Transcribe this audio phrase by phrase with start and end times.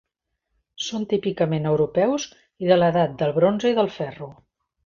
[0.85, 2.27] Són típicament europeus
[2.65, 4.35] i de l'edat del bronze i del ferro.